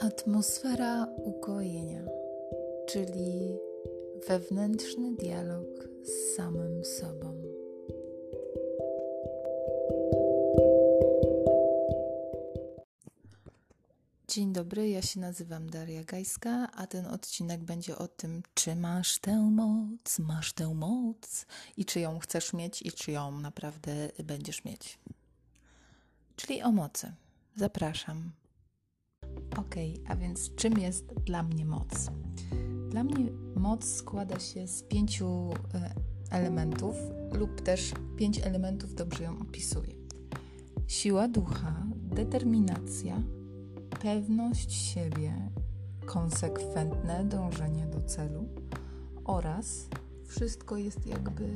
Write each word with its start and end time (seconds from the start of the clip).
Atmosfera 0.00 1.06
ukojenia, 1.16 2.02
czyli 2.88 3.58
wewnętrzny 4.28 5.14
dialog 5.14 5.66
z 6.02 6.36
samym 6.36 6.84
sobą. 6.84 7.42
Dzień 14.28 14.52
dobry, 14.52 14.88
ja 14.88 15.02
się 15.02 15.20
nazywam 15.20 15.70
Daria 15.70 16.04
Gajska, 16.04 16.68
a 16.76 16.86
ten 16.86 17.06
odcinek 17.06 17.60
będzie 17.60 17.98
o 17.98 18.08
tym, 18.08 18.42
czy 18.54 18.76
masz 18.76 19.18
tę 19.18 19.36
moc, 19.36 20.18
masz 20.18 20.52
tę 20.52 20.74
moc 20.74 21.46
i 21.76 21.84
czy 21.84 22.00
ją 22.00 22.18
chcesz 22.18 22.52
mieć 22.52 22.82
i 22.82 22.92
czy 22.92 23.12
ją 23.12 23.40
naprawdę 23.40 23.92
będziesz 24.24 24.64
mieć. 24.64 24.98
Czyli 26.36 26.62
o 26.62 26.72
mocy. 26.72 27.12
Zapraszam. 27.56 28.39
Ok, 29.58 29.74
a 30.08 30.16
więc 30.16 30.54
czym 30.54 30.78
jest 30.78 31.14
dla 31.14 31.42
mnie 31.42 31.64
moc? 31.64 32.10
Dla 32.90 33.04
mnie 33.04 33.26
moc 33.56 33.84
składa 33.84 34.38
się 34.38 34.68
z 34.68 34.82
pięciu 34.82 35.50
e, 35.74 35.94
elementów, 36.30 36.96
lub 37.32 37.60
też 37.60 37.92
pięć 38.16 38.38
elementów 38.38 38.94
dobrze 38.94 39.24
ją 39.24 39.38
opisuje: 39.38 39.94
siła 40.86 41.28
ducha, 41.28 41.86
determinacja, 41.94 43.22
pewność 44.02 44.72
siebie, 44.72 45.50
konsekwentne 46.06 47.24
dążenie 47.24 47.86
do 47.86 48.00
celu 48.00 48.48
oraz 49.24 49.88
wszystko 50.26 50.76
jest 50.76 51.06
jakby 51.06 51.48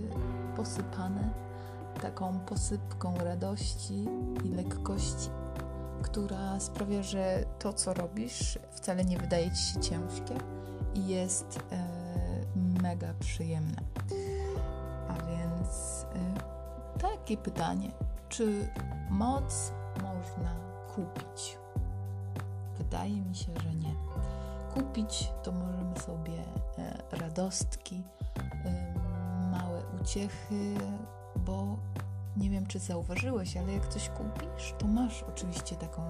posypane 0.57 1.35
taką 2.03 2.41
posypką 2.41 3.17
radości 3.19 4.05
i 4.45 4.49
lekkości 4.49 5.31
która 6.05 6.61
sprawia, 6.61 7.03
że 7.03 7.45
to, 7.59 7.73
co 7.73 7.95
robisz, 7.95 8.59
wcale 8.71 9.05
nie 9.05 9.19
wydaje 9.19 9.51
ci 9.51 9.63
się 9.63 9.81
ciężkie 9.81 10.35
i 10.95 11.07
jest 11.07 11.59
e, 11.73 12.83
mega 12.83 13.15
przyjemne. 13.21 13.83
A 15.09 15.13
więc 15.13 16.07
e, 16.15 16.99
takie 16.99 17.37
pytanie: 17.37 17.91
czy 18.29 18.69
moc 19.11 19.73
można 20.03 20.55
kupić? 20.95 21.59
Wydaje 22.79 23.21
mi 23.21 23.35
się, 23.35 23.53
że 23.63 23.75
nie. 23.75 23.95
Kupić 24.75 25.33
to 25.43 25.53
możemy 25.53 26.01
sobie 26.01 26.43
e, 26.79 27.17
radostki, 27.17 28.03
e, 28.65 28.95
małe 29.51 29.83
uciechy, 30.03 30.75
bo 31.37 31.77
nie 32.37 32.51
wiem, 32.51 32.67
czy 32.67 32.79
zauważyłeś, 32.79 33.57
ale 33.57 33.73
jak 33.73 33.89
coś 33.89 34.09
kupisz, 34.09 34.75
to 34.79 34.87
masz 34.87 35.23
oczywiście 35.23 35.77
taką 35.77 36.03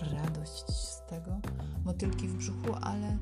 radość 0.00 0.64
z 0.68 1.02
tego, 1.06 1.40
motylki 1.84 2.28
w 2.28 2.36
brzuchu, 2.36 2.74
ale 2.80 3.18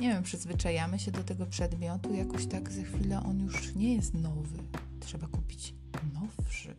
nie 0.00 0.08
wiem, 0.08 0.22
przyzwyczajamy 0.22 0.98
się 0.98 1.10
do 1.10 1.24
tego 1.24 1.46
przedmiotu, 1.46 2.14
jakoś 2.14 2.46
tak 2.46 2.72
za 2.72 2.82
chwilę 2.82 3.22
on 3.22 3.40
już 3.40 3.74
nie 3.74 3.94
jest 3.94 4.14
nowy. 4.14 4.58
Trzeba 5.00 5.26
kupić 5.26 5.74
nowszy. 6.14 6.76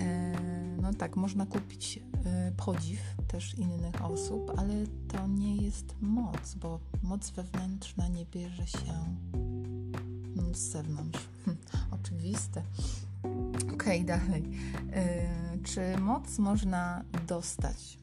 E, 0.00 0.32
no 0.82 0.94
tak, 0.94 1.16
można 1.16 1.46
kupić 1.46 2.00
e, 2.24 2.52
podziw 2.56 3.00
też 3.28 3.54
innych 3.54 4.04
osób, 4.04 4.52
ale 4.56 4.74
to 5.08 5.26
nie 5.26 5.56
jest 5.56 5.94
moc, 6.00 6.54
bo 6.54 6.80
moc 7.02 7.30
wewnętrzna 7.30 8.08
nie 8.08 8.26
bierze 8.26 8.66
się 8.66 9.16
z 10.54 10.58
zewnątrz. 10.58 11.28
Oczywiste. 12.00 12.62
Okej, 13.74 14.02
okay, 14.02 14.04
dalej. 14.04 14.42
Yy, 15.52 15.62
czy 15.62 15.98
moc 15.98 16.38
można 16.38 17.04
dostać? 17.26 17.98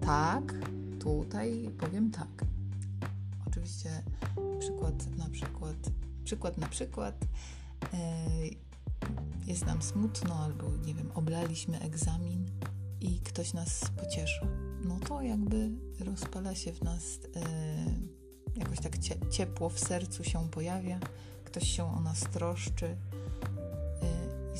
Tak, 0.00 0.54
tutaj 1.00 1.70
powiem 1.78 2.10
tak. 2.10 2.44
Oczywiście 3.46 4.02
przykład 4.58 5.16
na 5.16 5.28
przykład, 5.28 5.76
przykład 6.24 6.58
na 6.58 6.68
przykład 6.68 7.24
yy, 7.92 8.56
jest 9.46 9.66
nam 9.66 9.82
smutno 9.82 10.34
albo 10.34 10.76
nie 10.86 10.94
wiem, 10.94 11.10
oblaliśmy 11.14 11.80
egzamin 11.80 12.50
i 13.00 13.20
ktoś 13.20 13.52
nas 13.52 13.80
pociesza. 13.96 14.46
No 14.84 14.98
to 15.08 15.22
jakby 15.22 15.70
rozpala 16.00 16.54
się 16.54 16.72
w 16.72 16.82
nas 16.82 17.02
yy, 17.14 18.60
jakoś 18.60 18.80
tak 18.80 18.98
ciepło 19.30 19.68
w 19.68 19.80
sercu 19.80 20.24
się 20.24 20.48
pojawia, 20.48 21.00
ktoś 21.44 21.68
się 21.68 21.84
o 21.84 22.00
nas 22.00 22.20
troszczy 22.20 22.96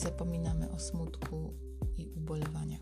zapominamy 0.00 0.70
o 0.70 0.78
smutku 0.78 1.52
i 1.96 2.08
ubolewaniach. 2.16 2.80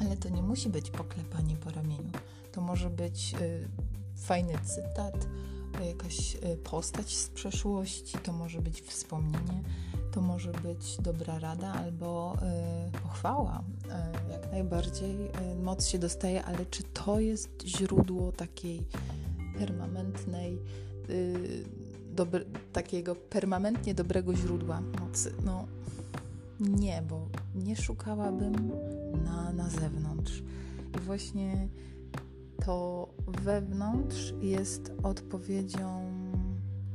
Ale 0.00 0.16
to 0.16 0.28
nie 0.28 0.42
musi 0.42 0.68
być 0.68 0.90
poklepanie 0.90 1.56
po 1.56 1.70
ramieniu. 1.70 2.10
To 2.52 2.60
może 2.60 2.90
być 2.90 3.34
y, 3.40 3.68
fajny 4.16 4.54
cytat, 4.64 5.28
jakaś 5.86 6.34
y, 6.34 6.56
postać 6.56 7.16
z 7.16 7.28
przeszłości, 7.28 8.18
to 8.18 8.32
może 8.32 8.60
być 8.62 8.82
wspomnienie, 8.82 9.62
to 10.12 10.20
może 10.20 10.52
być 10.52 10.96
dobra 11.00 11.38
rada 11.38 11.72
albo 11.72 12.36
y, 12.88 13.00
pochwała. 13.02 13.64
Y, 14.28 14.32
jak 14.32 14.52
najbardziej 14.52 15.26
y, 15.26 15.62
moc 15.62 15.86
się 15.86 15.98
dostaje, 15.98 16.44
ale 16.44 16.66
czy 16.66 16.82
to 16.82 17.20
jest 17.20 17.62
źródło 17.66 18.32
takiej 18.32 18.86
permanentnej, 19.58 20.58
y, 21.10 21.64
dobry, 22.12 22.44
takiego 22.72 23.14
permanentnie 23.14 23.94
dobrego 23.94 24.34
źródła 24.34 24.82
mocy? 25.00 25.34
No, 25.44 25.66
nie, 26.60 27.02
bo 27.08 27.28
nie 27.54 27.76
szukałabym 27.76 28.70
na, 29.24 29.52
na 29.52 29.70
zewnątrz. 29.70 30.42
I 30.96 31.00
właśnie 31.00 31.68
to 32.64 33.08
wewnątrz 33.26 34.34
jest 34.40 34.92
odpowiedzią 35.02 36.12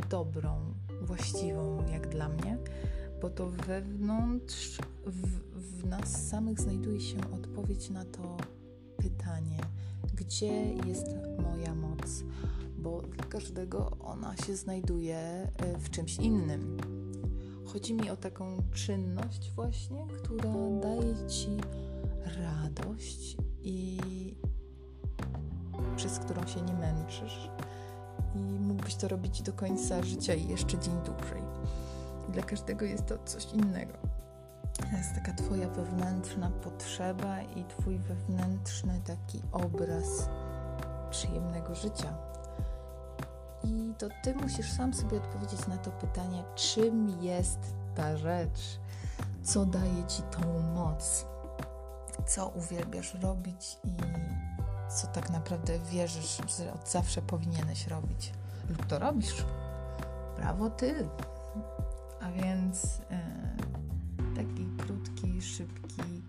dobrą, 0.09 0.73
właściwą 1.01 1.85
jak 1.91 2.09
dla 2.09 2.29
mnie, 2.29 2.57
bo 3.21 3.29
to 3.29 3.49
wewnątrz 3.49 4.77
w, 5.05 5.39
w 5.81 5.85
nas 5.85 6.27
samych 6.27 6.61
znajduje 6.61 7.01
się 7.01 7.17
odpowiedź 7.33 7.89
na 7.89 8.05
to 8.05 8.37
pytanie, 8.97 9.59
gdzie 10.15 10.73
jest 10.73 11.07
moja 11.43 11.66
każdego 13.27 13.97
ona 13.99 14.37
się 14.37 14.55
znajduje 14.55 15.17
e, 15.17 15.77
w 15.79 15.89
czymś 15.89 16.15
innym. 16.15 16.77
Chodzi 17.65 17.93
mi 17.93 18.09
o 18.09 18.17
taką 18.17 18.57
czynność 18.73 19.51
właśnie, 19.51 20.07
która 20.23 20.53
daje 20.81 21.27
Ci 21.27 21.49
radość 22.41 23.37
i 23.61 23.97
przez 25.95 26.19
którą 26.19 26.47
się 26.47 26.61
nie 26.61 26.73
męczysz 26.73 27.49
i 28.35 28.39
mógłbyś 28.39 28.95
to 28.95 29.07
robić 29.07 29.41
do 29.41 29.53
końca 29.53 30.03
życia 30.03 30.33
i 30.33 30.47
jeszcze 30.47 30.79
dzień 30.79 30.93
dłużej. 31.05 31.41
Dla 32.29 32.43
każdego 32.43 32.85
jest 32.85 33.05
to 33.05 33.17
coś 33.25 33.53
innego. 33.53 33.93
To 34.77 34.97
jest 34.97 35.15
taka 35.15 35.33
Twoja 35.33 35.69
wewnętrzna 35.69 36.49
potrzeba 36.49 37.41
i 37.41 37.63
Twój 37.63 37.99
wewnętrzny 37.99 39.01
taki 39.05 39.41
obraz 39.51 40.29
przyjemnego 41.11 41.75
życia 41.75 42.17
i 43.63 43.93
to 43.97 44.07
ty 44.23 44.35
musisz 44.35 44.71
sam 44.71 44.93
sobie 44.93 45.17
odpowiedzieć 45.17 45.67
na 45.67 45.77
to 45.77 45.91
pytanie, 45.91 46.43
czym 46.55 47.21
jest 47.21 47.59
ta 47.95 48.17
rzecz, 48.17 48.79
co 49.43 49.65
daje 49.65 50.05
ci 50.07 50.21
tą 50.21 50.59
moc, 50.75 51.25
co 52.27 52.47
uwielbiasz 52.47 53.13
robić 53.13 53.77
i 53.83 53.89
co 54.89 55.07
tak 55.07 55.29
naprawdę 55.29 55.79
wierzysz, 55.79 56.41
że 56.57 56.73
od 56.73 56.89
zawsze 56.89 57.21
powinieneś 57.21 57.87
robić, 57.87 58.33
lub 58.69 58.85
to 58.85 58.99
robisz. 58.99 59.45
Brawo 60.37 60.69
ty! 60.69 61.09
A 62.21 62.31
więc 62.31 63.01
e, 63.11 63.55
taki 64.35 64.67
krótki, 64.77 65.41
szybki 65.41 66.23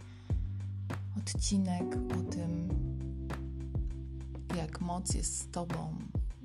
odcinek 1.19 1.85
o 2.21 2.33
tym, 2.33 2.69
jak 4.57 4.81
moc 4.81 5.15
jest 5.15 5.39
z 5.39 5.51
tobą, 5.51 5.95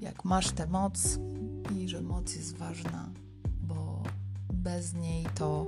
jak 0.04 0.26
masz 0.26 0.52
tę 0.52 0.68
moc 0.68 1.20
i 1.78 1.90
że 1.90 2.02
moc 2.02 2.36
jest 2.36 2.58
ważna, 2.58 3.10
bo 3.62 4.04
bez 4.54 4.94
niej 4.94 5.26
to 5.36 5.68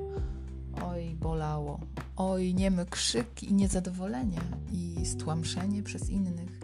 oj 0.84 1.16
bolało, 1.16 1.80
oj 2.16 2.54
niemy 2.54 2.86
krzyk 2.86 3.44
i 3.44 3.54
niezadowolenie 3.54 4.42
i 4.72 5.06
stłamszenie 5.06 5.84
przez 5.84 6.10
innych, 6.10 6.60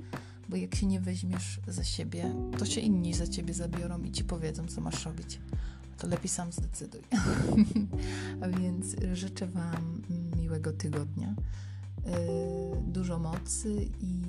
bo 0.50 0.56
jak 0.56 0.76
się 0.76 0.86
nie 0.86 1.00
weźmiesz 1.00 1.60
za 1.68 1.84
siebie, 1.84 2.36
to 2.58 2.66
się 2.66 2.82
inni 2.82 3.14
za 3.14 3.28
ciebie 3.28 3.54
zabiorą 3.54 4.02
i 4.02 4.12
ci 4.12 4.24
powiedzą, 4.24 4.68
co 4.68 4.82
masz 4.82 5.06
robić. 5.06 5.40
To 5.98 6.08
lepiej 6.08 6.30
sam 6.30 6.52
zdecyduj. 6.52 7.02
A 8.42 8.48
więc 8.48 8.96
życzę 9.14 9.48
Wam 9.48 10.02
miłego 10.38 10.74
tygodnia, 10.74 11.36
yy, 12.06 12.12
dużo 12.82 13.20
mocy 13.20 13.90
i 14.00 14.22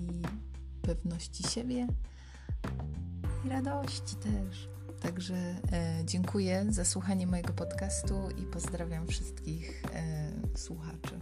pewności 0.82 1.42
siebie 1.42 1.86
i 3.44 3.48
radości 3.48 4.16
też. 4.16 4.68
Także 5.00 5.34
e, 5.34 6.02
dziękuję 6.04 6.66
za 6.68 6.84
słuchanie 6.84 7.26
mojego 7.26 7.52
podcastu 7.52 8.28
i 8.38 8.42
pozdrawiam 8.42 9.06
wszystkich 9.06 9.82
e, 9.94 10.32
słuchaczy. 10.54 11.20